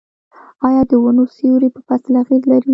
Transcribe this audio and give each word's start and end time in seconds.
آیا 0.67 0.81
د 0.89 0.91
ونو 1.03 1.23
سیوری 1.35 1.69
په 1.75 1.79
فصل 1.87 2.13
اغیز 2.23 2.41
لري؟ 2.51 2.69